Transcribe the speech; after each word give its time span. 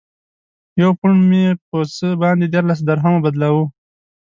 یو 0.81 0.89
پونډ 0.99 1.19
مو 1.29 1.43
په 1.67 1.77
څه 1.95 2.07
باندې 2.21 2.45
دیارلس 2.47 2.79
درهمو 2.83 3.23
بدلاوه. 3.25 3.63